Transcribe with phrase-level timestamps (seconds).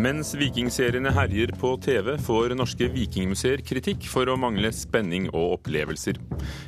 [0.00, 6.16] Mens vikingseriene herjer på TV, får norske vikingmuseer kritikk for å mangle spenning og opplevelser.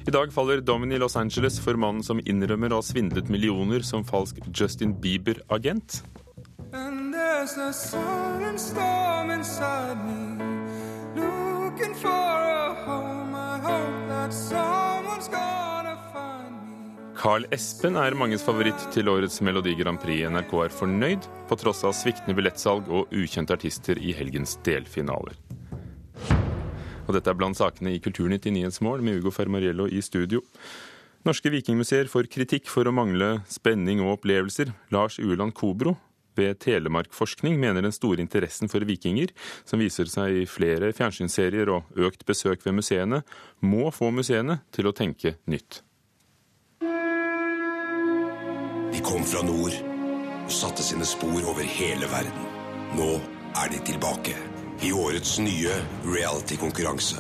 [0.05, 3.87] I dag faller dommen i Los Angeles for mannen som innrømmer å ha svindlet millioner
[3.89, 6.03] som falsk Justin Bieber-agent.
[12.03, 15.82] For a home, I hope that someone's find
[17.23, 20.25] Carl Espen er manges favoritt til årets Melodi Grand Prix.
[20.27, 25.37] NRK er fornøyd, på tross av sviktende billettsalg og ukjente artister i helgens delfinaler.
[27.07, 30.43] Og dette er blant sakene i Kulturnytt i Nyhetsmorgen med Ugo Fermariello i studio.
[31.23, 34.75] Norske vikingmuseer får kritikk for å mangle spenning og opplevelser.
[34.91, 35.95] Lars Ueland Kobro
[36.35, 39.31] ved Telemarkforskning mener den store interessen for vikinger,
[39.63, 43.23] som viser seg i flere fjernsynsserier og økt besøk ved museene,
[43.63, 45.85] må få museene til å tenke nytt.
[49.03, 49.75] De kom fra nord
[50.47, 52.45] og satte sine spor over hele verden.
[52.95, 53.09] Nå
[53.59, 54.37] er de tilbake
[54.87, 55.75] i årets nye
[56.07, 57.19] reality-konkurranse.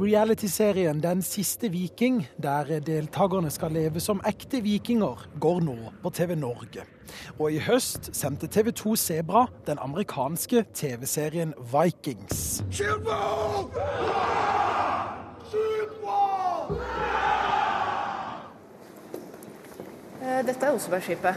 [0.00, 6.32] Reality-serien Den siste viking, der deltakerne skal leve som ekte vikinger, går nå på TV
[6.40, 6.88] Norge.
[7.36, 12.62] Og i høst sendte TV 2 Sebra den amerikanske TV-serien Vikings.
[12.72, 13.04] Shoot
[20.20, 21.34] dette er Osebergskipet.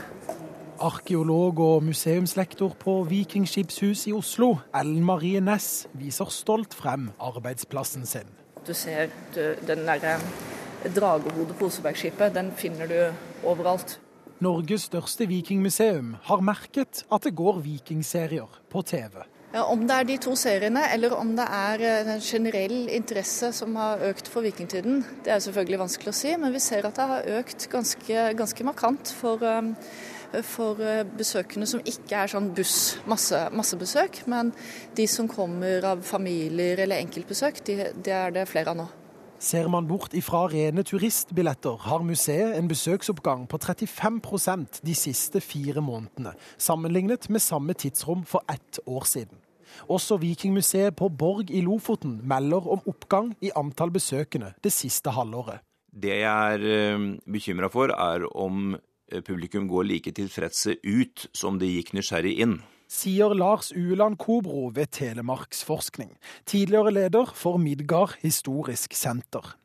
[0.84, 8.28] Arkeolog og museumslektor på Vikingskipshus i Oslo, Ellen Marie Næss, viser stolt frem arbeidsplassen sin.
[8.67, 10.17] Du ser du, den derre
[10.95, 14.00] dragehodet på Osebergskipet, den finner du overalt.
[14.44, 19.23] Norges største vikingmuseum har merket at det går vikingserier på TV.
[19.54, 23.76] Om det er de to seriene, eller om det er eh, en generell interesse som
[23.78, 26.32] har økt for vikingtiden, det er selvfølgelig vanskelig å si.
[26.42, 31.69] Men vi ser at det har økt ganske, ganske markant for, eh, for, eh, besøkende
[31.69, 34.24] som ikke er sånn buss, masse, massebesøk.
[34.25, 34.50] Men
[34.97, 38.90] de som kommer av familier eller enkeltbesøk, de, det er det flere av nå.
[39.38, 45.84] Ser man bort ifra rene turistbilletter, har museet en besøksoppgang på 35% de siste fire
[45.84, 49.43] månedene, sammenlignet med samme tidsrom for ett år siden.
[49.91, 55.63] Også Vikingmuseet på Borg i Lofoten melder om oppgang i antall besøkende det siste halvåret.
[55.94, 61.59] Det jeg er eh, bekymra for, er om eh, publikum går like tilfredse ut som
[61.62, 62.62] de gikk nysgjerrig inn.
[62.94, 66.12] Sier Lars Uland Kobro ved Telemarksforskning,
[66.45, 69.56] tidligere leder for Midgard historisk senter.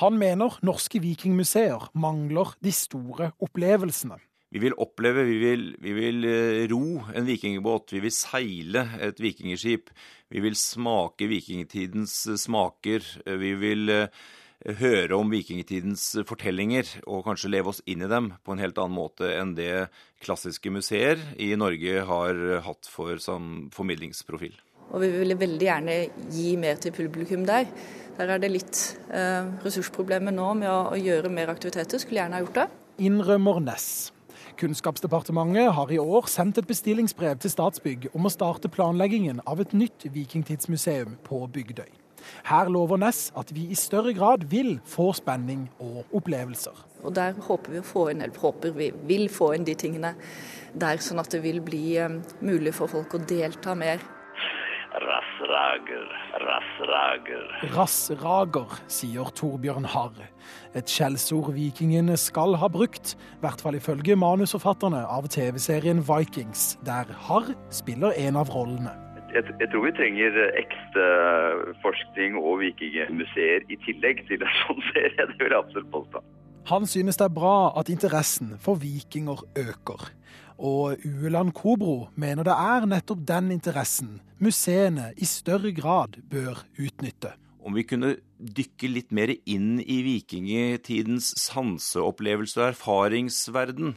[0.00, 4.18] Han mener norske vikingmuseer mangler de store opplevelsene.
[4.48, 9.20] Vi vil oppleve, vi vil, vi vil eh, ro en vikingbåt, vi vil seile et
[9.20, 9.90] vikingskip.
[10.32, 13.04] Vi vil smake vikingtidens eh, smaker.
[13.26, 13.92] Eh, vi vil
[14.80, 18.96] høre om vikingtidens fortellinger og kanskje leve oss inn i dem på en helt annen
[18.96, 19.86] måte enn det
[20.24, 24.56] klassiske museer i Norge har hatt for sånn formidlingsprofil.
[24.88, 25.96] Og vi ville veldig gjerne
[26.32, 27.68] gi mer til publikum der.
[28.18, 32.00] Der er det litt eh, ressursproblemer nå med å, å gjøre mer aktiviteter.
[32.00, 32.70] Skulle gjerne ha gjort det.
[33.06, 33.90] Innrømmer Ness.
[34.58, 39.70] Kunnskapsdepartementet har i år sendt et bestillingsbrev til Statsbygg om å starte planleggingen av et
[39.70, 41.92] nytt vikingtidsmuseum på Bygdøy.
[42.48, 46.74] Her lover Ness at vi i større grad vil få spenning og opplevelser.
[47.04, 50.16] Og Der håper vi å få inn, eller håper vi vil få inn de tingene
[50.74, 54.02] der, sånn at det vil bli um, mulig for folk å delta mer.
[54.88, 56.08] Rassrager,
[56.40, 57.48] rassrager.
[57.76, 60.16] Rassrager, sier Torbjørn Harr.
[60.78, 67.12] Et skjellsord vikingene skal ha brukt, i hvert fall ifølge manusforfatterne av TV-serien Vikings, der
[67.28, 68.94] Harr spiller en av rollene.
[69.34, 71.08] Jeg, jeg, tror vi trenger ekstra
[71.84, 75.28] forskning og vikingmuseer i tillegg til en sånn serie.
[75.34, 76.24] Det vil jeg absolutt påstå.
[76.72, 80.08] Han synes det er bra at interessen for vikinger øker.
[80.58, 87.34] Og Ueland Kobro mener det er nettopp den interessen museene i større grad bør utnytte.
[87.58, 93.96] Om vi kunne dykke litt mer inn i vikingtidens sanseopplevelse og erfaringsverden,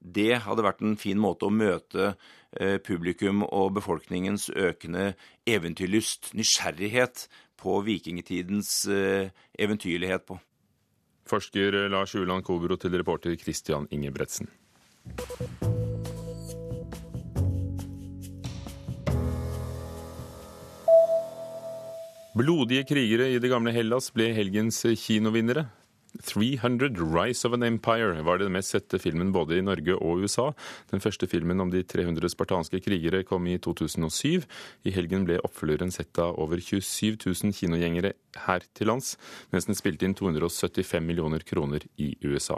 [0.00, 2.14] det hadde vært en fin måte å møte
[2.56, 5.12] eh, publikum og befolkningens økende
[5.44, 7.26] eventyrlyst, nysgjerrighet
[7.60, 10.38] på vikingtidens eh, eventyrlighet på.
[11.28, 14.48] Forsker Lars Uland Kobro til reporter Christian Ingebretsen.
[22.40, 25.66] Blodige krigere i det gamle Hellas ble helgens kinovinnere.
[26.24, 30.46] 300 Rise of an Empire var den mest sette filmen både i Norge og USA.
[30.88, 34.48] Den første filmen om de 300 spartanske krigere kom i 2007.
[34.88, 38.14] I helgen ble oppfølgeren sett av over 27 000 kinogjengere
[38.46, 39.18] her til lands,
[39.52, 42.56] mens den spilte inn 275 millioner kroner i USA.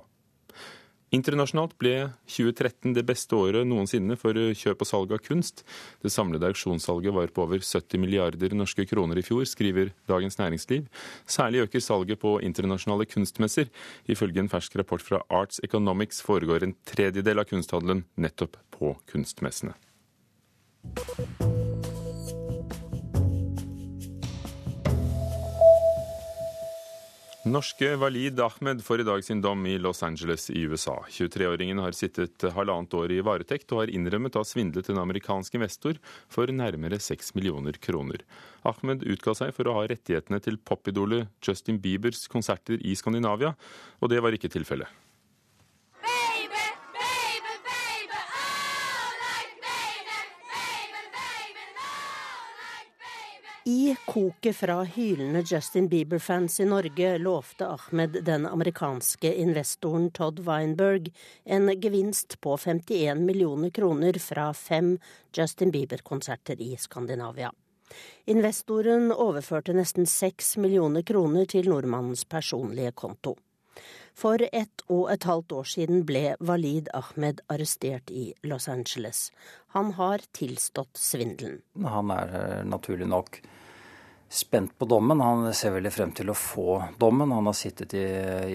[1.13, 5.61] Internasjonalt ble 2013 det beste året noensinne for kjøp og salg av kunst.
[6.01, 10.89] Det samlede auksjonssalget var på over 70 milliarder norske kroner i fjor, skriver Dagens Næringsliv.
[11.29, 13.69] Særlig øker salget på internasjonale kunstmesser.
[14.09, 19.77] Ifølge en fersk rapport fra Arts Economics foregår en tredjedel av kunsthandelen nettopp på kunstmessene.
[27.43, 30.95] Norske Walid Ahmed får i dag sin dom i Los Angeles i USA.
[31.11, 35.59] 23-åringen har sittet halvannet år i varetekt og har innrømmet å ha svindlet en amerikansk
[35.59, 35.99] investor
[36.31, 38.23] for nærmere 6 millioner kroner.
[38.63, 43.57] Ahmed utga seg for å ha rettighetene til popidolet Justin Biebers konserter i Skandinavia,
[43.99, 45.02] og det var ikke tilfellet.
[53.65, 61.13] I koket fra hylende Justin Bieber-fans i Norge lovte Ahmed den amerikanske investoren Todd Weinberg
[61.45, 64.99] en gevinst på 51 millioner kroner fra fem
[65.37, 67.53] Justin Bieber-konserter i Skandinavia.
[68.25, 73.37] Investoren overførte nesten seks millioner kroner til nordmannens personlige konto.
[74.19, 79.31] For ett og et halvt år siden ble Walid Ahmed arrestert i Los Angeles.
[79.73, 81.63] Han har tilstått svindelen.
[81.87, 83.41] Han er eh, naturlig nok
[84.33, 85.21] spent på dommen.
[85.21, 87.35] Han ser veldig frem til å få dommen.
[87.37, 88.05] Han har sittet i,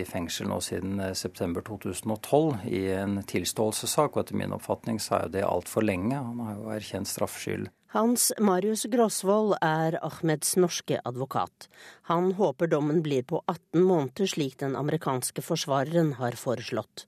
[0.01, 5.19] i fengsel nå siden eh, september 2012 i en tilståelsessak, og etter min oppfatning så
[5.19, 6.17] er jo det altfor lenge.
[6.17, 7.69] Han har jo erkjent straffskyld.
[7.93, 11.69] Hans Marius Grosvold er Ahmeds norske advokat.
[12.09, 17.05] Han håper dommen blir på 18 måneder, slik den amerikanske forsvareren har foreslått.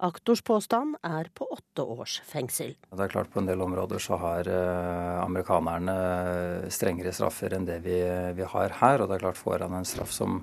[0.00, 2.72] Aktors påstand er på åtte års fengsel.
[2.88, 5.96] Det er klart På en del områder så har eh, amerikanerne
[6.72, 8.00] strengere straffer enn det vi,
[8.36, 9.02] vi har her.
[9.02, 10.40] Og det er klart får han en straff som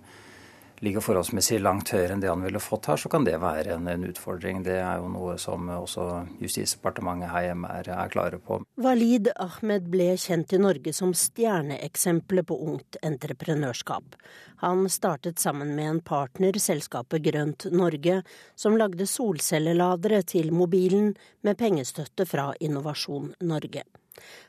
[0.86, 3.88] ligger forholdsmessig langt høyere enn det han ville fått her, så kan det være en,
[3.90, 4.62] en utfordring.
[4.66, 6.08] Det er jo noe som også
[6.42, 8.60] Justisdepartementet her hjemme er, er, klare på.
[8.84, 14.18] Walid Ahmed ble kjent i Norge som stjerneeksempelet på ungt entreprenørskap.
[14.64, 18.22] Han startet sammen med en partner, selskapet Grønt Norge,
[18.56, 21.14] som lagde solcelleladere til mobilen
[21.46, 23.86] med pengestøtte fra Innovasjon Norge.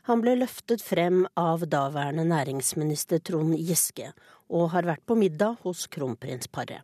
[0.09, 4.11] Han ble løftet frem av daværende næringsminister Trond Giske,
[4.49, 6.81] og har vært på middag hos kronprinsparet.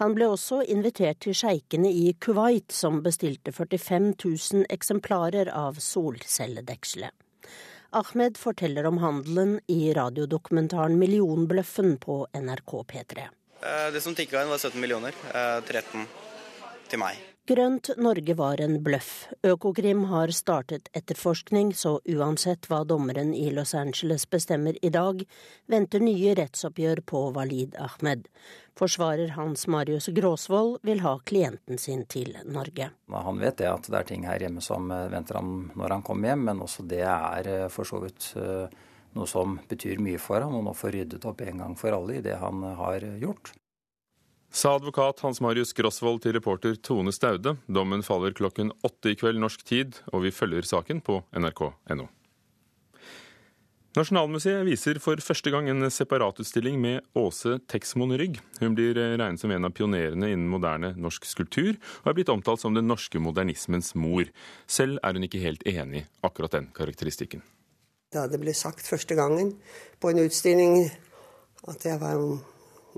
[0.00, 7.14] Han ble også invitert til sjeikene i Kuwait, som bestilte 45 000 eksemplarer av solcelledekselet.
[7.96, 13.28] Ahmed forteller om handelen i radiodokumentaren Millionbløffen på NRK P3.
[13.62, 15.16] Eh, det som tikka inn var 17 millioner.
[15.32, 16.06] 13 eh,
[16.90, 17.35] til meg.
[17.46, 19.28] Grønt Norge var en bløff.
[19.46, 25.20] Økokrim har startet etterforskning, så uansett hva dommeren i Los Angeles bestemmer i dag,
[25.70, 28.24] venter nye rettsoppgjør på Walid Ahmed.
[28.74, 32.88] Forsvarer Hans Marius Gråsvold vil ha klienten sin til Norge.
[33.14, 36.02] Han vet det at det er ting her hjemme som eh, venter ham når han
[36.08, 38.66] kommer hjem, men også det er eh, for så vidt eh,
[39.14, 42.18] noe som betyr mye for ham, og nå få ryddet opp en gang for alle
[42.18, 43.54] i det han har gjort.
[44.50, 47.56] Sa advokat Hans Marius Grosvold til reporter Tone Staude.
[47.68, 52.06] Dommen faller klokken åtte i kveld norsk tid, og vi følger saken på nrk.no.
[53.96, 58.42] Nasjonalmuseet viser for første gang en separatutstilling med Åse Texmoen Rygg.
[58.60, 62.60] Hun blir regnet som en av pionerene innen moderne norsk skulptur, og er blitt omtalt
[62.60, 64.28] som den norske modernismens mor.
[64.68, 67.40] Selv er hun ikke helt enig akkurat den karakteristikken.
[68.12, 69.54] Da det ble sagt første gangen
[69.96, 70.76] på en utstilling
[71.64, 72.20] at jeg var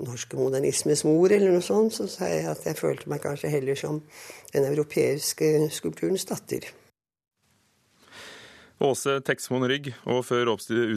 [0.06, 3.78] norske modernismes mor, eller noe sånt, så sa jeg at jeg følte meg kanskje heller
[3.78, 4.02] som
[4.52, 6.68] den europeiske skulpturens datter.
[8.78, 10.52] Åse Teksmoen Rygg, og før,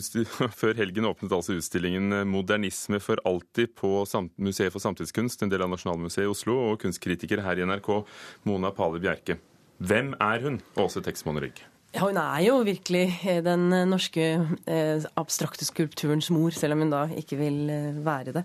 [0.61, 4.05] før, helgen åpnet altså utstillingen 'Modernisme for alltid' på
[4.37, 8.05] Museet for samtidskunst, en del av Nasjonalmuseet i Oslo, og kunstkritiker her i NRK,
[8.45, 9.39] Mona Pale Bjerke.
[9.81, 11.70] Hvem er hun, Åse Teksmoen Rygg?
[11.91, 14.23] Ja, Hun er jo virkelig eh, den eh, norske
[14.63, 17.57] eh, abstrakte skulpturens mor, selv om hun da ikke vil
[18.05, 18.43] være det.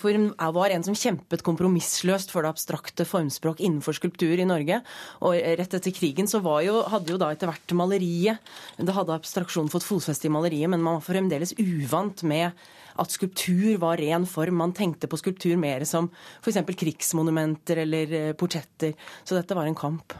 [0.00, 4.80] For hun var en som kjempet kompromissløst for det abstrakte formspråk innenfor skulptur i Norge.
[5.22, 8.38] Og rett etter krigen så jo, hadde jo da etter hvert maleriet
[8.78, 12.50] Det hadde abstraksjonen fått fotfeste i maleriet, men man var fremdeles uvant med
[12.98, 14.58] at skulptur var ren form.
[14.62, 16.10] Man tenkte på skulptur mer som
[16.42, 16.64] f.eks.
[16.74, 18.96] krigsmonumenter eller portretter.
[19.22, 20.16] Så dette var en kamp.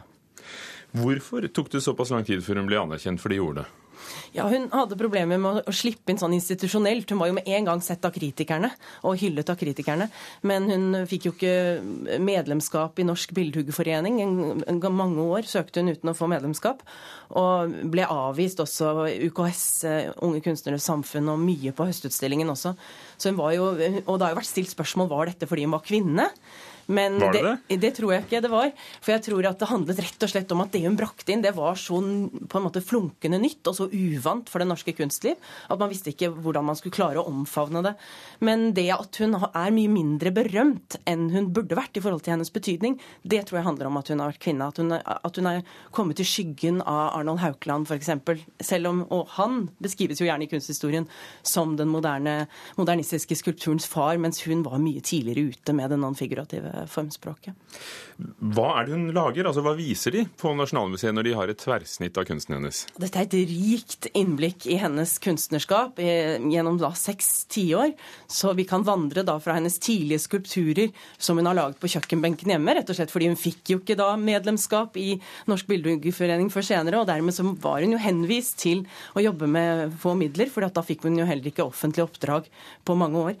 [0.97, 3.67] Hvorfor tok det såpass lang tid før hun ble anerkjent for det gjorde?
[4.31, 7.09] Ja, Hun hadde problemer med å slippe inn sånn institusjonelt.
[7.09, 8.69] Hun var jo med en gang sett av kritikerne
[9.07, 10.09] og hyllet av kritikerne.
[10.45, 14.21] Men hun fikk jo ikke medlemskap i Norsk Bildhuggerforening.
[14.89, 16.83] Mange år søkte hun uten å få medlemskap.
[17.39, 22.75] Og ble avvist også UKS, eh, Unge Kunstneres Samfunn, og mye på Høstutstillingen også.
[23.17, 25.75] Så hun var jo, og det har jo vært stilt spørsmål var dette fordi hun
[25.77, 26.29] var kvinne.
[26.89, 27.55] Men var det det?
[27.69, 27.79] det?
[27.83, 28.71] Det tror jeg ikke det var.
[28.99, 31.43] For jeg tror at det handlet rett og slett om at det hun brakte inn,
[31.45, 35.37] det var så på en måte flunkende nytt og så uvant for det norske kunstliv
[35.69, 37.93] at man visste ikke hvordan man skulle klare å omfavne det.
[38.45, 42.35] Men det at hun er mye mindre berømt enn hun burde vært i forhold til
[42.35, 44.69] hennes betydning, det tror jeg handler om at hun har vært kvinne.
[44.69, 45.61] At hun, at hun er
[45.95, 48.11] kommet i skyggen av Arnold Haukeland f.eks.
[48.65, 51.07] Selv om og han beskrives jo gjerne i kunsthistorien
[51.45, 52.43] som den moderne,
[52.79, 57.57] modernistiske skulpturens far, mens hun var mye tidligere ute med den non-figurative formspråket.
[58.39, 59.47] Hva er det hun lager?
[59.47, 62.81] Altså, Hva viser de på Nasjonalmuseet når de har et tverrsnitt av kunsten hennes?
[62.99, 67.93] Dette er et rikt innblikk i hennes kunstnerskap gjennom da seks tiår.
[68.27, 72.51] Så vi kan vandre da fra hennes tidlige skulpturer som hun har laget på kjøkkenbenken
[72.53, 75.13] hjemme, rett og slett fordi hun fikk jo ikke da medlemskap i
[75.49, 78.83] Norsk Billedhuggerforening før senere, og dermed så var hun jo henvist til
[79.15, 82.49] å jobbe med få midler, for da fikk hun jo heller ikke offentlig oppdrag
[82.85, 83.39] på mange år.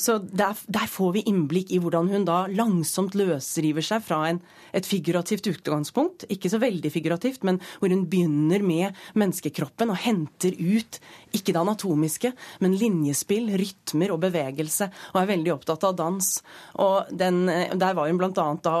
[0.00, 4.40] Så der, der får vi innblikk i hvordan hun da langsomt løsriver seg fra en,
[4.74, 10.56] et figurativt utgangspunkt, ikke så veldig figurativt, men hvor hun begynner med menneskekroppen og henter
[10.58, 10.98] ut
[11.34, 12.32] ikke det anatomiske,
[12.64, 16.30] men linjespill, rytmer og bevegelse, og er veldig opptatt av dans.
[16.82, 18.46] Og den, der var hun bl.a.
[18.64, 18.76] da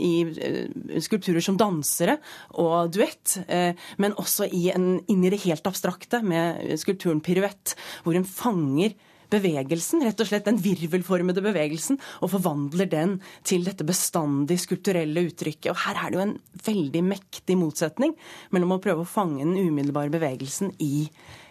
[0.00, 2.18] i eh, skulpturer som dansere
[2.62, 7.76] og duett, eh, men også i en, inn i det helt abstrakte med skulpturen piruett,
[8.04, 8.96] hvor hun fanger
[9.32, 15.70] bevegelsen, rett og slett den virvelformede bevegelsen, og forvandler den til dette bestandig skulpturelle uttrykket.
[15.72, 18.16] Og her er det jo en veldig mektig motsetning
[18.54, 21.08] mellom å prøve å fange den umiddelbare bevegelsen i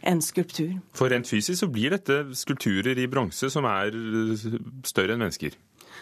[0.08, 0.78] en skulptur.
[0.96, 3.96] For rent fysisk så blir dette skulpturer i bronse som er
[4.88, 5.58] større enn mennesker?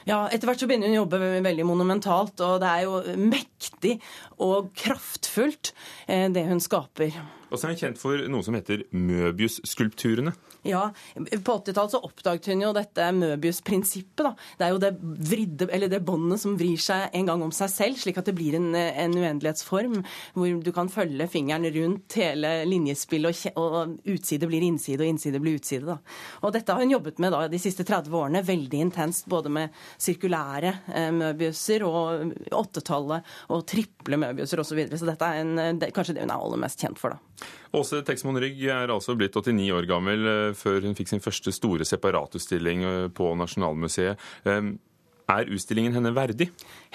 [0.08, 3.98] Ja, etter hvert så begynner hun å jobbe veldig monumentalt, og det er jo mektig
[4.44, 5.74] og kraftfullt,
[6.08, 7.18] eh, det hun skaper.
[7.48, 10.34] Og så er hun kjent for noe som heter Møbius-skulpturene.
[10.68, 14.24] Ja, På 80-tallet så oppdaget hun jo dette Møbius-prinsippet.
[14.26, 14.34] da.
[14.60, 17.72] Det er jo det vridde, eller det båndet som vrir seg en gang om seg
[17.72, 20.02] selv, slik at det blir en, en uendelighetsform
[20.36, 25.40] hvor du kan følge fingeren rundt hele linjespillet, og, og, utside blir innside, og innside
[25.40, 25.88] blir utside.
[25.88, 25.98] Da.
[26.44, 29.84] Og dette har hun jobbet med da, de siste 30 årene, veldig intenst, både med
[30.02, 34.72] sirkulære eh, møbiuser og åttetallet og triple møbiuser osv.
[34.72, 35.00] Så, videre.
[35.00, 37.16] så dette er en, det, kanskje det hun er aller mest kjent for.
[37.16, 37.48] da.
[37.78, 41.54] Åse Texmoen Rygg er altså blitt 89 år gammel eh, før hun fikk sin første
[41.56, 44.30] store separatutstilling eh, på Nasjonalmuseet.
[45.28, 46.46] Er utstillingen henne verdig?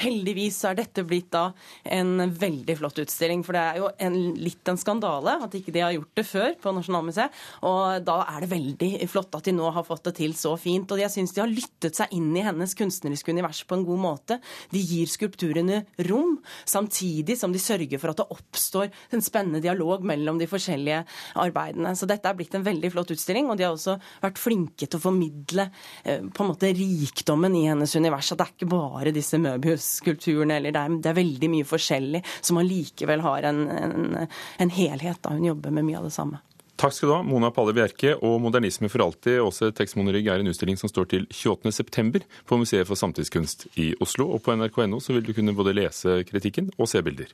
[0.00, 1.50] Heldigvis er dette blitt da
[1.84, 3.42] en veldig flott utstilling.
[3.44, 6.54] For det er jo en, litt en skandale at ikke de har gjort det før
[6.62, 7.36] på Nasjonalmuseet.
[7.68, 10.88] Og da er det veldig flott at de nå har fått det til så fint.
[10.88, 14.00] Og jeg syns de har lyttet seg inn i hennes kunstneriske univers på en god
[14.00, 14.40] måte.
[14.72, 20.08] De gir skulpturene rom, samtidig som de sørger for at det oppstår en spennende dialog
[20.08, 21.02] mellom de forskjellige
[21.44, 21.92] arbeidene.
[22.00, 24.96] Så dette er blitt en veldig flott utstilling, og de har også vært flinke til
[24.96, 25.68] å formidle
[26.08, 28.33] eh, på en måte rikdommen i hennes univers univers.
[28.33, 32.23] At det er ikke bare disse Møbius-skulpturene, eller det er, det er, veldig mye forskjellig
[32.41, 35.21] som allikevel har en, en, en helhet.
[35.23, 36.41] da Hun jobber med mye av det samme.
[36.76, 38.17] Takk skal du ha, Mona Palle Bjerke.
[38.23, 42.25] Og 'Modernisme for alltid', Åse tekstmonerygg, er en utstilling som står til 28.9.
[42.47, 44.33] på Museet for samtidskunst i Oslo.
[44.33, 47.31] Og på nrk.no så vil du kunne både lese kritikken og se bilder.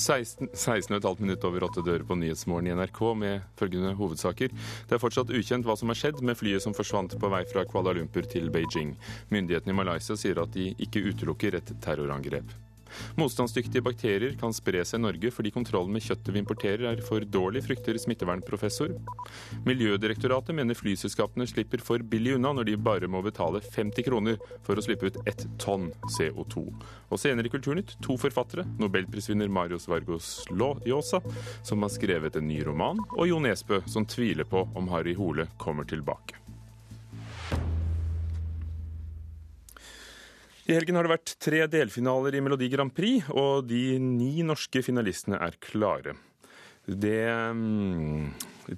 [0.00, 4.54] 16,5 minutt over åtte dører på Nyhetsmorgen i NRK med følgende hovedsaker.
[4.88, 7.66] Det er fortsatt ukjent hva som har skjedd med flyet som forsvant på vei fra
[7.68, 8.96] Kuala Lumpur til Beijing.
[9.34, 12.48] Myndighetene i Malaysia sier at de ikke utelukker et terrorangrep.
[13.20, 17.24] Motstandsdyktige bakterier kan spre seg i Norge fordi kontrollen med kjøttet vi importerer er for
[17.24, 18.94] dårlig, frykter smittevernprofessor.
[19.68, 24.78] Miljødirektoratet mener flyselskapene slipper for billig unna når de bare må betale 50 kroner for
[24.78, 26.66] å slippe ut ett tonn CO2.
[27.10, 31.22] Og senere i Kulturnytt to forfattere, nobelprisvinner Marius Vargos Llosa,
[31.66, 35.48] som har skrevet en ny roman, og Jo Nesbø, som tviler på om Harry Hole
[35.58, 36.39] kommer tilbake.
[40.70, 44.84] I helgen har det vært tre delfinaler i Melodi Grand Prix, og de ni norske
[44.86, 46.12] finalistene er klare.
[46.86, 48.28] Det mm,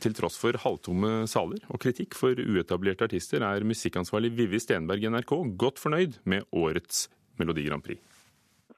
[0.01, 5.11] Til tross for halvtomme saler og kritikk for uetablerte artister, er musikkansvarlig Vivi Stenberg i
[5.13, 8.01] NRK godt fornøyd med årets Melodi Grand Prix.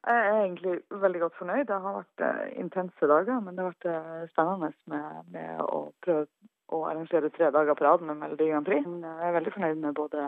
[0.03, 1.63] Jeg er egentlig veldig godt fornøyd.
[1.71, 5.85] Det har vært uh, intense dager, men det har vært uh, spennende med, med, å
[6.03, 6.27] prøve
[6.75, 8.83] å arrangere tre dager på rad med Melodi Grand Prix.
[8.83, 10.27] Jeg er veldig fornøyd med både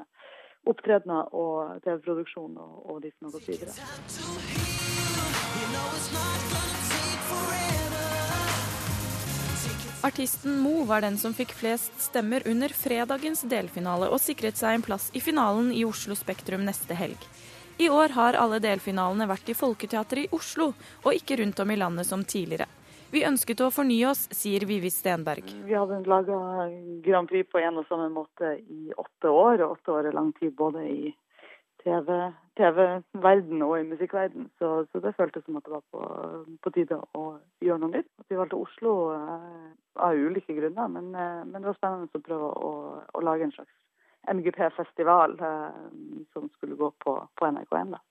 [0.66, 3.74] opptredener og TV-produksjon og, og, ditt som har videre.
[10.08, 14.86] Artisten Mo var den som fikk flest stemmer under fredagens delfinale og sikret seg en
[14.86, 17.18] plass i finalen i Oslo Spektrum neste helg.
[17.78, 20.72] I år har alle delfinalene vært i Folketeatret i Oslo,
[21.04, 22.66] og ikke rundt om i landet som tidligere.
[23.08, 25.48] Vi ønsket å fornye oss, sier Vivi Stenberg.
[25.64, 26.68] Vi hadde laga
[27.06, 30.34] Grand Prix på en og samme måte i åtte år, og åtte år er lang
[30.36, 31.14] tid både i
[31.88, 34.50] TV-verden TV og i musikkverden.
[34.60, 36.04] Så, så, det føltes som at det var på,
[36.64, 37.26] på tide å
[37.64, 38.12] gjøre noe nytt.
[38.28, 39.70] Vi valgte Oslo eh,
[40.04, 42.74] av ulike grunner, men, eh, men, det var spennende å prøve å,
[43.08, 43.72] å lage en slags
[44.28, 45.82] MGP-festival eh,
[46.36, 47.96] som skulle gå på, på NRK1.
[47.96, 48.04] da.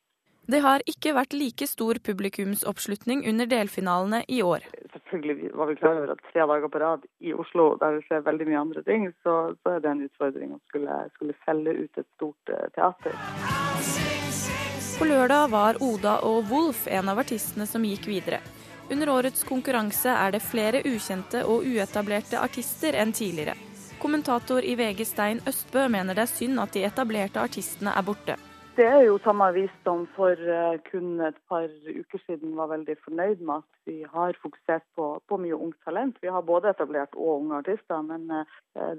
[0.46, 4.62] Det har ikke vært like stor publikumsoppslutning under delfinalene i år.
[4.92, 8.22] Selvfølgelig var vi klar over at tre dager på rad i Oslo, der det skjer
[8.28, 11.98] veldig mye andre ting, så, så er det en utfordring å skulle, skulle selge ut
[11.98, 13.18] et stort uh, teater.
[14.96, 18.38] På lørdag var Oda og Wolf en av artistene som gikk videre.
[18.86, 23.58] Under årets konkurranse er det flere ukjente og uetablerte artister enn tidligere.
[23.98, 28.38] Kommentator i VG Stein Østbø mener det er synd at de etablerte artistene er borte.
[28.76, 33.40] Det er jo samme visdom for eh, kun et par uker siden var veldig fornøyd
[33.40, 36.18] med at vi har fokusert på, på mye ungt talent.
[36.20, 38.44] Vi har både etablert og unge artister, men eh,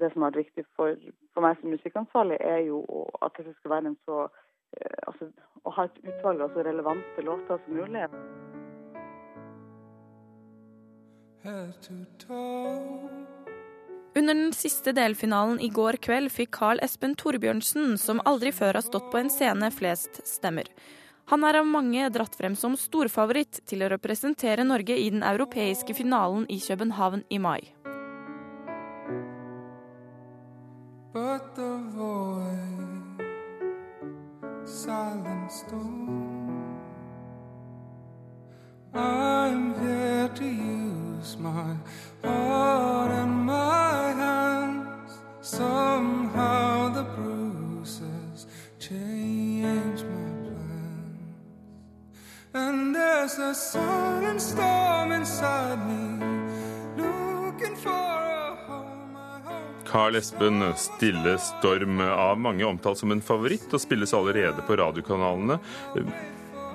[0.00, 0.98] det som har vært viktig for,
[1.30, 2.82] for meg som musikkansvarlig, er jo
[3.22, 5.30] at det skal være en så eh, altså,
[5.62, 8.06] å ha et utvalg av så relevante låter som mulig.
[11.46, 13.37] Head to toe.
[14.18, 18.82] Under den siste delfinalen i går kveld fikk Carl Espen Torbjørnsen, som aldri før har
[18.82, 20.66] stått på en scene, flest stemmer.
[21.30, 25.94] Han er av mange dratt frem som storfavoritt til å representere Norge i den europeiske
[25.94, 27.60] finalen i København i mai.
[31.14, 31.67] But the
[59.88, 65.56] Carl Espen, Stille storm, av mange omtalt som en favoritt, og spilles allerede på radiokanalene.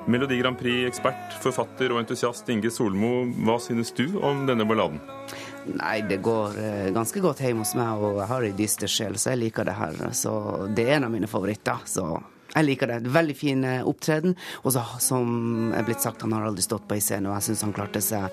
[0.10, 5.00] Melodi Grand Prix-ekspert, forfatter og entusiast Inge Solmo, hva synes du om denne balladen?
[5.78, 9.16] Nei, det går eh, ganske godt hjemme hos meg, og jeg har ei dyster sjel,
[9.22, 10.02] så jeg liker det her.
[10.18, 10.34] Så
[10.76, 11.86] det er en av mine favoritter.
[11.88, 12.10] Så
[12.54, 13.00] jeg liker det.
[13.14, 14.36] Veldig fin eh, opptreden.
[14.64, 17.64] Og som er blitt sagt, han har aldri stått på ei scene, og jeg syns
[17.66, 18.28] han klarte seg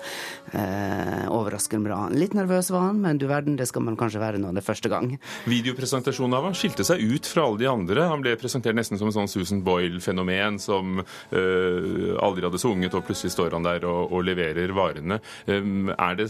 [0.57, 1.99] eh, overraskende bra.
[2.13, 4.91] Litt nervøs var han, men du verden, det skal man kanskje være når det første
[4.91, 5.15] gang.
[5.49, 8.07] Videopresentasjonen av han skilte seg ut fra alle de andre.
[8.11, 13.07] Han ble presentert nesten som en sånn Susan Boyle-fenomen som eh, aldri hadde sunget, og
[13.07, 15.21] plutselig står han der og, og leverer varene.
[15.47, 16.29] Um, det,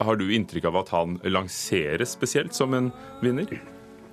[0.00, 2.92] har du inntrykk av at han lanseres spesielt som en
[3.24, 3.71] vinner?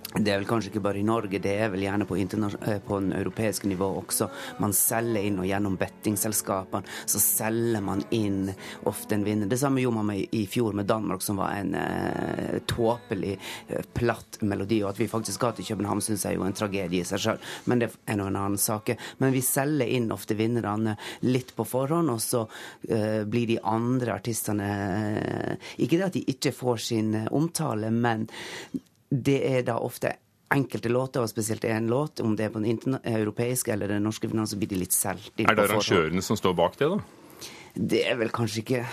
[0.09, 2.97] Det er vel kanskje ikke bare i Norge, det er vel gjerne på, eh, på
[2.99, 4.25] den europeiske nivå også.
[4.57, 8.49] Man selger inn, og gjennom bettingselskapene så selger man inn
[8.89, 9.45] ofte en vinner.
[9.45, 13.37] Det samme gjorde man i fjor med Danmark, som var en eh, tåpelig,
[13.69, 14.81] uh, platt melodi.
[14.83, 17.21] Og at vi faktisk skal til København, syns jeg er jo en tragedie i seg
[17.21, 18.89] sjøl, men det er nå en annen sak.
[19.21, 20.97] Men vi selger inn ofte vinnerne
[21.29, 22.47] litt på forhånd, og så
[22.89, 24.69] eh, blir de andre artistene
[25.77, 28.25] Ikke det at de ikke får sin omtale, men
[29.09, 30.13] det er da ofte
[30.53, 34.29] enkelte låter, og spesielt én låt, om det er på den europeiske eller den norske
[34.29, 35.31] så blir de litt solgt.
[35.37, 36.99] Er det arrangørene som står bak det, da?
[37.75, 38.85] Det er vel kanskje ikke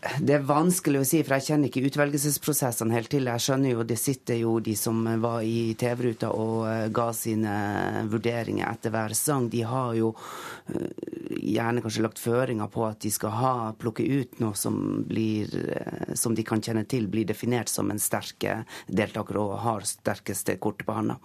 [0.00, 3.26] det er vanskelig å si, for jeg kjenner ikke utvelgelsesprosessene helt til.
[3.28, 7.56] Jeg skjønner jo, det sitter jo de som var i TV-ruta og eh, ga sine
[8.08, 9.50] vurderinger etter hver sang.
[9.52, 10.14] De har jo
[10.72, 10.86] eh,
[11.52, 16.14] gjerne kanskje lagt føringer på at de skal ha, plukke ut noe som blir, eh,
[16.16, 18.48] som de kan kjenne til, blir definert som en sterk
[18.88, 21.18] deltaker og har sterkeste kortet på handa.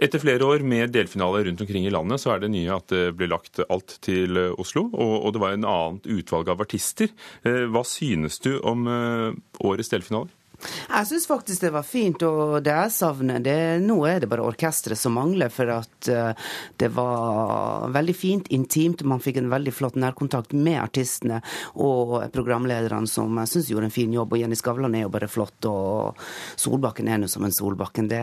[0.00, 3.04] Etter flere år med delfinaler rundt omkring i landet, så er det nye at det
[3.18, 7.12] ble lagt alt til Oslo, og, og det var en annet utvalg av artister.
[7.42, 10.30] Hva synes synes du om eh, årets delfinaler?
[10.62, 14.44] Jeg syns faktisk det var fint, og det jeg savner det, Nå er det bare
[14.46, 19.02] orkesteret som mangler, for at uh, det var veldig fint, intimt.
[19.08, 21.40] Man fikk en veldig flott nærkontakt med artistene
[21.74, 24.34] og programlederne, som jeg syns gjorde en fin jobb.
[24.34, 26.20] Og Jenny Skavlan er jo bare flott, og
[26.60, 28.10] Solbakken er nå som en Solbakken.
[28.12, 28.22] Det,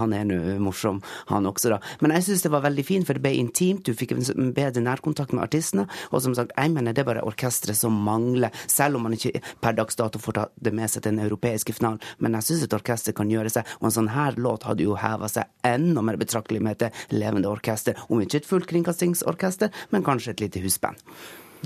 [0.00, 1.80] han er nå morsom, han også, da.
[2.02, 3.86] Men jeg syns det var veldig fint, for det ble intimt.
[3.86, 5.86] Du fikk en bedre nærkontakt med artistene.
[6.10, 9.42] Og som sagt, jeg mener det er bare orkesteret som mangler, selv om man ikke
[9.62, 12.02] per dags dato får ta det med seg til den europeiske finalen.
[12.18, 14.98] Men jeg syns et orkester kan gjøre seg, og en sånn her låt hadde jo
[15.00, 17.98] heva seg enda mer betraktelig med et levende orkester.
[18.08, 21.00] Om ikke et fullt kringkastingsorkester, men kanskje et lite husband.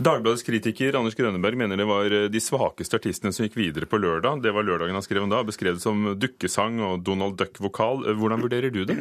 [0.01, 4.41] Dagbladets kritiker Anders Grønneberg mener det var de svakeste artistene som gikk videre på lørdag.
[4.41, 8.07] Det var lørdagen han skrev om da, beskrevet som dukkesang og Donald Duck-vokal.
[8.17, 8.97] Hvordan vurderer du det?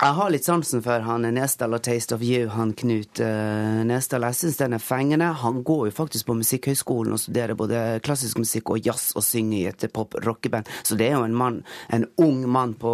[0.00, 4.24] Jeg har litt sansen for han Nesdal og Taste of You, han Knut uh, Nesdal.
[4.30, 5.26] Jeg syns den er fengende.
[5.42, 9.58] Han går jo faktisk på Musikkhøgskolen og studerer både klassisk musikk og jazz og synger
[9.58, 10.70] i et pop-rockeband.
[10.88, 11.58] Så det er jo en mann,
[11.92, 12.92] en ung mann på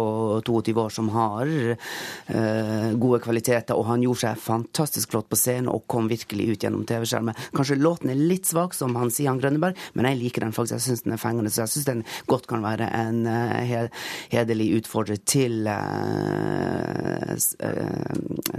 [0.49, 3.79] 22 år som har uh, gode kvaliteter.
[3.79, 7.39] Og han gjorde seg fantastisk flott på scenen og kom virkelig ut gjennom TV-skjermen.
[7.55, 10.81] Kanskje låten er litt svak, som han sier, han Grønneberg, men jeg liker den faktisk.
[10.81, 11.55] Jeg syns den er fengende.
[11.55, 14.03] Så jeg syns den godt kan være en uh,
[14.35, 16.96] hederlig utfordrer til uh,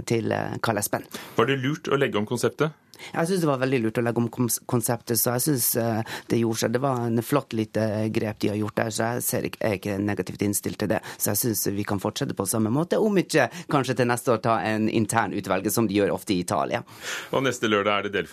[0.09, 1.07] til eh, Karl Espen.
[1.35, 2.85] Var det lurt å legge om konseptet?
[2.99, 4.27] Jeg syns det var veldig lurt å legge om
[4.67, 6.73] konseptet, så jeg syns eh, det gjorde seg.
[6.75, 7.83] Det var en flott lite
[8.15, 10.91] grep de har gjort der, så jeg, ser ikke, jeg er ikke negativt innstilt til
[10.91, 11.01] det.
[11.15, 14.43] Så jeg syns vi kan fortsette på samme måte, om ikke kanskje til neste år
[14.43, 16.83] ta en intern utvelge, som de gjør ofte i Italia.
[17.31, 18.25] Og neste lørdag er det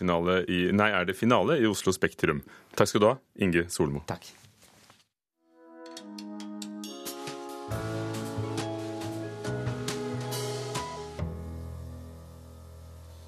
[0.51, 2.42] i Nei, er det finale i Oslo Spektrum.
[2.77, 3.14] Takk skal du ha,
[3.47, 4.03] Inge Solmo.
[4.11, 4.46] Takk.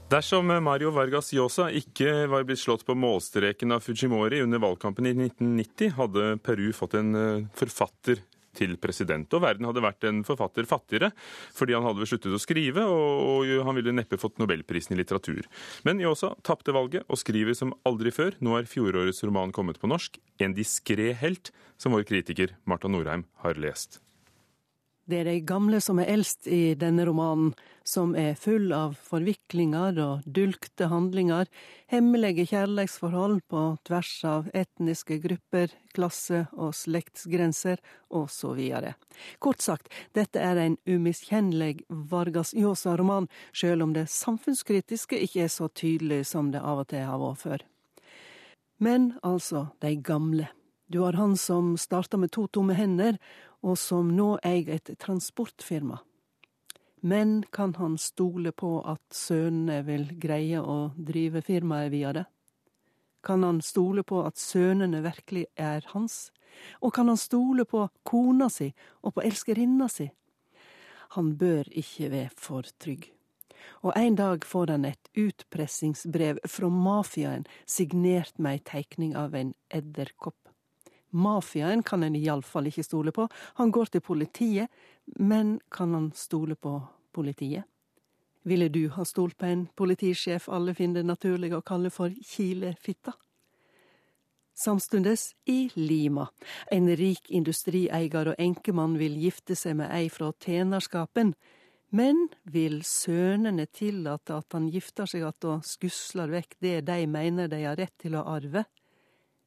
[0.09, 5.13] Dersom Mario Vargas Llosa ikke var blitt slått på målstreken av Fujimori under valgkampen i
[5.13, 8.23] 1990, hadde Peru fått en eh, forfatter
[8.57, 9.29] til president.
[9.37, 11.13] Og verden hadde vært en forfatter fattigere,
[11.53, 15.45] fordi han hadde sluttet å skrive, og han ville neppe fått nobelprisen i litteratur.
[15.85, 18.41] Men Llosa tapte valget og skriver som aldri før.
[18.41, 23.29] Nå er fjorårets roman kommet på norsk, 'En diskré helt', som vår kritiker Marta Norheim
[23.45, 24.01] har lest.
[25.09, 29.97] Det er de gamle som er eldst i denne romanen, som er full av forviklinger
[30.05, 31.49] og dulgte handlinger,
[31.89, 37.81] hemmelige kjærleiksforhold på tvers av etniske grupper, klasse- og slektsgrenser,
[38.13, 38.61] osv.
[39.41, 45.73] Kort sagt, dette er en umiskjennelig Vargas Llosa-roman, sjøl om det samfunnskritiske ikke er så
[45.73, 47.67] tydelig som det av og til har vært før.
[48.85, 50.53] Men altså, de gamle.
[50.89, 53.19] Du har han som starta med to tomme hender,
[53.63, 55.99] og som nå eier et transportfirma.
[57.01, 62.25] Men kan han stole på at sønnene vil greie å drive firmaet via det?
[63.23, 66.31] Kan han stole på at sønnene virkelig er hans?
[66.83, 70.09] Og kan han stole på kona si og på elskerinna si?
[71.15, 73.09] Han bør ikke være for trygg.
[73.83, 79.55] Og en dag får han et utpressingsbrev fra mafiaen signert med ei teikning av en
[79.71, 80.48] edderkopp.
[81.11, 83.29] Mafiaen kan en iallfall ikke stole på.
[83.61, 84.69] Han går til politiet,
[85.17, 86.81] men kan han stole på
[87.13, 87.65] politiet?
[88.49, 93.13] Ville du ha stolt på en politisjef alle finner det naturlig å kalle for Kilefitta?
[94.59, 96.27] Samstundes i Lima.
[96.73, 101.35] En rik industrieier og enkemann vil gifte seg med ei fra tjenerskapen,
[101.95, 107.49] men vil sønnene tillate at han gifter seg att og skusler vekk det de mener
[107.49, 108.65] de har rett til å arve?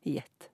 [0.08, 0.50] Gjett.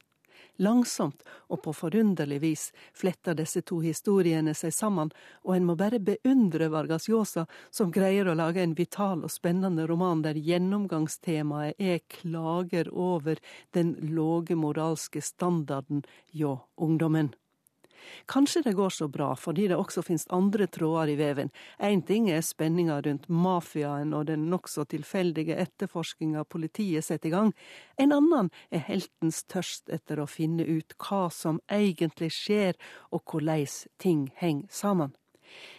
[0.58, 2.64] Langsomt og på forunderlig vis
[2.98, 5.12] fletter disse to historiene seg sammen,
[5.46, 9.88] og en må bare beundre Vargas Llosa, som greier å lage en vital og spennende
[9.90, 13.38] roman der gjennomgangstemaet er klager over
[13.78, 17.36] den låge moralske standarden hjå ungdommen.
[18.26, 21.52] Kanskje det går så bra fordi det også finnes andre tråder i veven.
[21.80, 27.54] Én ting er spenninga rundt mafiaen og den nokså tilfeldige etterforskinga politiet setter i gang.
[27.98, 32.76] En annen er heltens tørst etter å finne ut hva som egentlig skjer,
[33.12, 35.16] og hvordan ting henger sammen.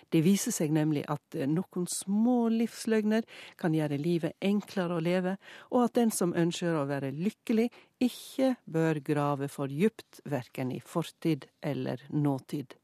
[0.09, 3.27] Det viser seg nemlig at eh, noen små livsløgner
[3.61, 5.37] kan gjøre livet enklere å leve,
[5.69, 7.69] og at den som ønsker å være lykkelig,
[8.01, 12.77] ikke bør grave for djupt, verken i fortid eller nåtid.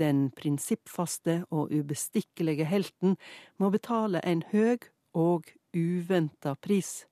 [0.00, 3.16] Den prinsippfaste og ubestikkelige helten
[3.60, 7.04] må betale en høg og uventa pris.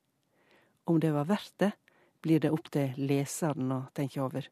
[0.89, 1.73] Om det var verdt det,
[2.21, 4.49] blir det opp til leseren å tenke over.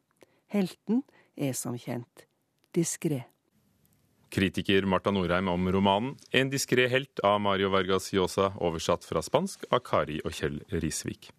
[0.48, 1.02] Helten
[1.36, 2.24] er som kjent
[2.74, 3.24] diskré.
[4.30, 9.64] Kritiker Marta Norheim om romanen 'En diskré helt' av Mario Vargas Llosa, oversatt fra spansk
[9.70, 11.30] av Kari og Kjell Risvik.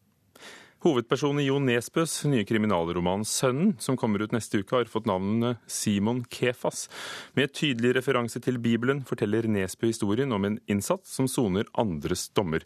[0.79, 5.57] Hovedpersonen i Jo Nesbøs nye kriminalroman 'Sønnen', som kommer ut neste uke, har fått navnet
[5.67, 6.87] Simon Kefas.
[7.35, 12.63] Med tydelig referanse til Bibelen forteller Nesbø historien om en innsatt som soner andres dommer.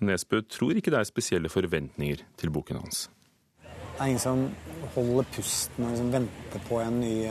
[0.00, 3.08] Nesbø tror ikke det er spesielle forventninger til boken hans.
[3.62, 4.46] Det er ingen som
[4.94, 7.26] holder pusten og liksom venter på en ny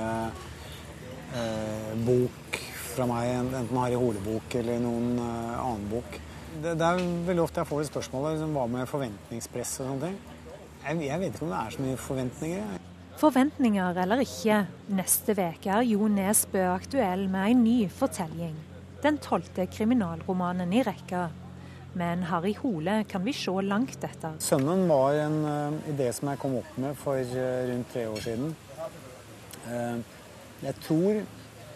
[1.33, 2.61] eh, bok
[2.95, 6.19] fra meg, enten Harry Hole-bok eller noen eh, annen bok.
[6.55, 10.09] Det, det, er veldig ofte jeg får det spørsmålet liksom, hva med forventningspress og sånne
[10.09, 10.19] ting.
[10.85, 12.75] Jeg, jeg, vet ikke om det er så mye forventninger.
[13.19, 14.61] Forventninger eller ikke,
[14.95, 18.55] neste uke er Jo Nesbø aktuell med en ny fortelling.
[19.03, 21.27] Den tolvte kriminalromanen i rekka.
[21.95, 24.35] Men Harry Hole kan vi se langt etter.
[24.39, 28.19] 'Sønnen' var en uh, idé som jeg kom opp med for uh, rundt tre år
[28.25, 28.55] siden.
[29.63, 30.03] Uh,
[30.65, 31.23] jeg tror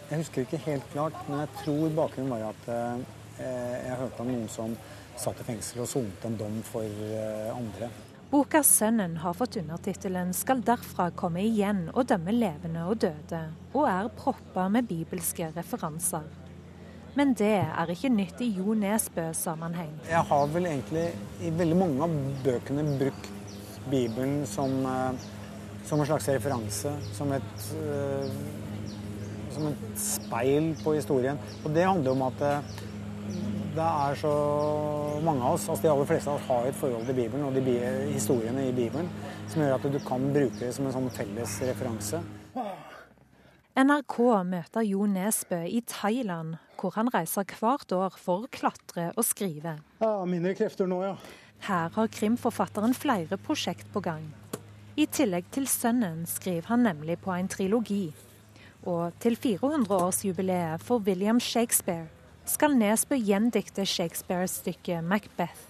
[0.09, 3.01] Jeg husker ikke helt klart, men jeg tror bakgrunnen var at eh,
[3.85, 4.71] jeg hørte om noen som
[5.19, 7.91] satt i fengsel og sonte en dom for eh, andre.
[8.31, 13.87] Boka 'Sønnen' har fått undertittelen 'Skal derfra komme igjen og dømme levende og døde', og
[13.89, 16.25] er proppa med bibelske referanser.
[17.17, 19.95] Men det er ikke nytt i Jo Nesbø-sammenheng.
[20.09, 21.07] Jeg har vel egentlig
[21.41, 22.13] i veldig mange av
[22.45, 23.31] bøkene brukt
[23.89, 25.11] Bibelen som, eh,
[25.85, 26.93] som en slags referanse.
[27.13, 28.29] Som et, eh,
[29.53, 31.39] som et speil på historien.
[31.63, 32.71] Og det handler om at eh,
[33.75, 34.33] det er så
[35.23, 37.55] mange av oss, altså de aller fleste av oss, har et forhold til Bibelen og
[37.55, 37.75] de
[38.11, 39.09] historiene i Bibelen
[39.49, 42.21] som gjør at du kan bruke det som en sånn felles referanse.
[43.79, 44.15] NRK
[44.49, 49.77] møter Jo Nesbø i Thailand, hvor han reiser hvert år for å klatre og skrive.
[50.01, 51.13] Ja, Mindre krefter nå, ja.
[51.63, 54.25] Her har krimforfatteren flere prosjekt på gang.
[54.99, 58.11] I tillegg til 'Sønnen' skriver han nemlig på en trilogi.
[58.89, 62.07] Og til 400-årsjubileet for William Shakespeare
[62.49, 65.67] skal Nesbø gjendikte Shakespeares stykke 'Macbeth'.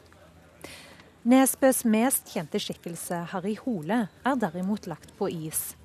[1.28, 5.76] Nesbøs mest kjente skikkelse, Harry Hole, er derimot lagt på is.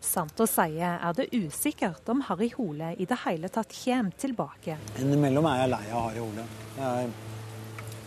[0.00, 4.76] Sant å si er det usikkert om Harry Hole i det hele tatt kommer tilbake.
[5.00, 6.46] Innimellom er jeg lei av Harry Hole.
[6.76, 7.10] Jeg,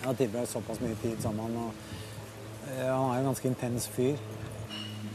[0.05, 1.57] har tilbrakt såpass mye tid sammen.
[1.57, 1.71] og
[2.69, 4.19] eh, Han er en ganske intens fyr.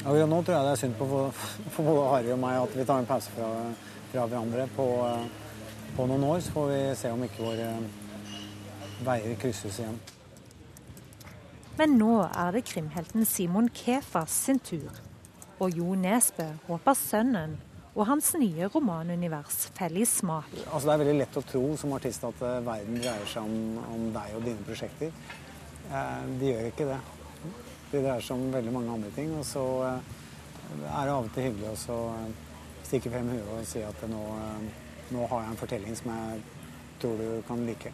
[0.01, 1.07] Akkurat nå tror jeg det er synd på,
[1.75, 3.51] for både Harry og meg at vi tar en pause fra,
[4.13, 4.87] fra hverandre på,
[5.97, 6.41] på, noen år.
[6.41, 7.69] Så får vi se om ikke våre
[9.05, 10.01] veier krysses igjen.
[11.77, 14.91] Men nå er det krimhelten Simon Kefas sin tur
[15.61, 17.59] og Jo Nesbø håper sønnen
[17.91, 20.49] og hans nye romanunivers faller i smak.
[20.71, 23.81] Altså, det er veldig lett å tro som artist at uh, verden dreier seg om,
[23.91, 25.11] om, deg og dine prosjekter.
[25.91, 27.01] Eh, de gjør ikke det.
[27.90, 29.33] Det er som veldig mange andre ting.
[29.38, 30.20] Og så uh,
[30.81, 32.05] er det av og til hyggelig å
[32.87, 34.22] stikke frem huet og si at nå,
[35.14, 36.46] nå har jeg en fortelling som jeg
[37.03, 37.92] tror du kan like.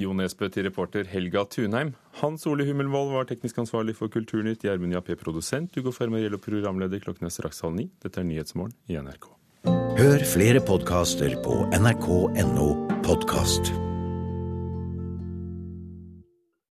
[0.00, 1.92] Jo Nesbø til reporter Helga Tunheim.
[2.22, 4.64] Hans Ole Hummelvold var teknisk ansvarlig for Kulturnytt.
[4.64, 5.76] Gjermund Jappé produsent.
[5.76, 7.02] Ugo Fermariello programleder.
[7.04, 7.90] Klokken er straks halv ni.
[8.02, 9.30] Dette er Nyhetsmorgen i NRK.
[10.00, 12.68] Hør flere podkaster på nrk.no
[13.04, 13.74] podkast.